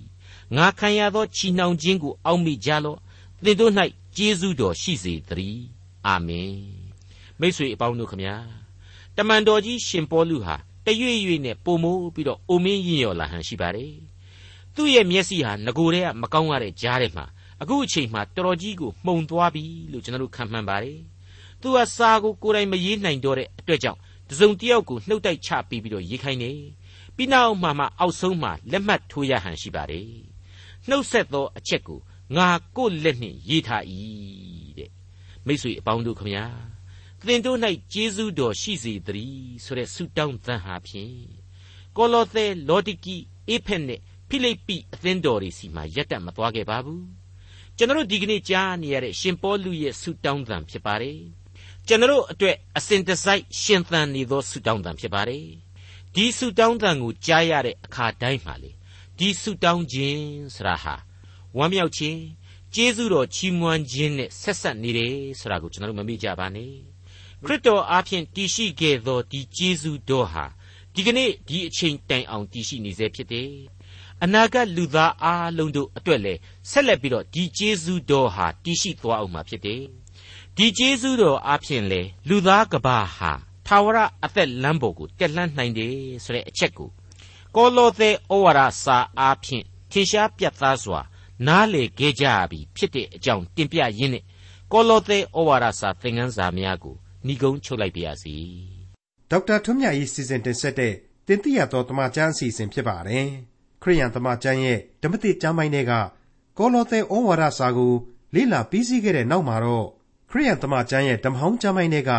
[0.56, 2.98] ငါခံရသောချီနှောင်ခြင်းကိုအောက်မေ့ကြလော့
[3.44, 3.72] သင်တို့၌
[4.16, 5.64] ကျေးဇူးတော်ရှိစေတည်း
[6.06, 6.87] အာမင်
[7.40, 8.34] မိတ်ဆွေအပေါင်းတို့ခမညာ
[9.16, 10.54] တမန်တော်ကြီးရှင်ပေါလုဟာ
[10.86, 13.92] တရွေ့ရွေ့နဲ့ပုံမိုးပြီးတော့အိုမင်းရင်ရော်လာဟန်ရှိပါတယ်
[14.74, 17.24] သူ့ရဲ့မျက်စိဟာငကိုယ်တည်းကမကောင်းရတဲ့ကြားထဲမှာ
[17.62, 20.98] အခုအချိန်မှာတော်တော်ကြီးကိုမှုန်သွားပြီလို့ကျွန်တော်တို့ခံမှန်းပါတယ်
[21.60, 23.98] သူဟာစာကိုကိုယ်တိုင်မရေးနိုင်တော့တဲ့အတွက်ကြောင့်
[24.28, 26.52] တစုံတစ်ယောက်ကိုနှုတ်တိုက်ချပြီးပြီးတော့ရေးခိုင်းနေ
[27.16, 30.10] ပြီးနောက်မှမှအောက်ဆုံးမှလက်မှတ်ထိုးရဟန်ရှိပါတယ်
[30.88, 31.98] နှုတ်ဆက်သောအချက်ကို
[32.36, 33.82] ငါကိုယ်လက်နှင့်ရေးထား၏
[34.78, 34.90] တဲ့
[35.46, 36.44] မိတ်ဆွေအပေါင်းတို့ခမညာ
[37.26, 37.58] သင်တို့၌
[37.92, 41.16] ကျေးဇူးတော်ရှိစေတည်းဆိုတဲ့ဆုတောင်းသံဟာဖြင့်
[41.96, 43.16] ကောလောသဲလောတိကိ
[43.48, 47.04] အေဖက်နဲ့ဖိလိပ္ပိအသင်းတော်တွေစီမှာရက်တက်မသွားခဲ့ပါဘူး
[47.76, 51.18] ကျွန်တော်ဒီကနေ့ကြားနေရတဲ့ရှင်ပေါလုရဲ့ဆုတောင်းသံဖြစ်ပါတယ်
[51.86, 55.46] ကျွန်တော်အတွက်အစဉ်တစိုက်ရှင်သန်နေသောဆုတောင်းသံဖြစ်ပါတယ်
[56.14, 58.70] ဒီဆုတောင်းသံကိုကြားရတဲ့အခါတိုင်းမှာလေ
[59.18, 60.22] ဒီဆုတောင်းခြင်း
[60.54, 60.94] ဆရာဟာ
[61.56, 62.20] ဝမ်းမြောက်ခြင်း
[62.74, 66.72] ကျေးဇူးတော်ချီးမွမ်းခြင်းနဲ့ဆက်ဆက်နေတယ်ဆိုတာကိုကျွန်တော်တို့မမေ့ကြပါနဲ့
[67.46, 70.44] ခရစ်တော်အားဖြင့်တည်ရှိခဲ့သောဒီကျေးဇူးတော်ဟာ
[70.94, 73.50] ဒီကနေ့ဒီအချိန်တိုင်အောင်တည်ရှိနေစေဖြစ်တယ်
[74.22, 79.82] အနာဂတ်လူသားအားလုံးတို့အတွက်လည်းဆက်လက်ပြီးတော့ဒီကျေးဇူးတော်ဟာတည်ရှိသွားအောင်မှာဖြစ်တယ်
[80.56, 83.32] ဒီကျေးဇူးတော်အားဖြင့်လေလူသားကဘာဟာ
[83.66, 86.88] ထာဝရအသက်လမ်းပေါ်ကိုတက်လှမ်းနိုင်တယ်ဆိုတဲ့အချက်ကို
[87.56, 91.00] ကောလောသဲဩဝါဒစာအားဖြင့်ထင်ရှားပြတ်သားစွာ
[91.46, 94.24] နားလေခဲ့ကြပြီဖြစ်တဲ့အကြောင်းတင်ပြရင်းနဲ့
[94.72, 98.36] ကောလောသဲဩဝါဒစာသင်ခန်းစာများကို ဏိဂုံးချုပ်လိုက်ပါရစေ
[99.30, 100.94] ဒေါက်တာထွန်းမြတ်ရေးစီစဉ်တင်ဆက်တဲ့
[101.26, 103.26] တင်ပြတော်တမချန်းအစီအစဉ်ဖြစ်ပါတယ်
[103.82, 105.92] ခရိယန်တမချန်းရဲ့ဓမ္မတိကျမ်းပိုင်းတွေက
[106.58, 107.94] ကောလောသဲဩဝါဒစာကို
[108.34, 109.86] လေ့လာပြီးစီးခဲ့တဲ့နောက်မှာတော့
[110.30, 112.12] ခရိယန်တမချန်းရဲ့ဓမ္မဟောင်းကျမ်းပိုင်းတွေက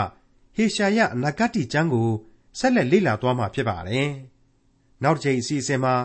[0.55, 2.09] ဟေရှာယအနာဂတ်ကျမ်းကို
[2.59, 4.09] ဆက်လက်လေ့လာသွားမှာဖြစ်ပါတယ်
[5.03, 5.95] နောက်တစ်ချိန်အစီအစဉ်မှာ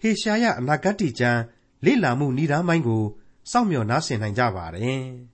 [0.00, 1.40] ဟေရှာယအနာဂတ်ကျမ်း
[1.84, 3.02] လေ့လာမှုဏ္ဍာန်းပိုင်းကို
[3.50, 5.04] စောင့်မျှော်နားဆင်နိုင်ကြပါတယ်။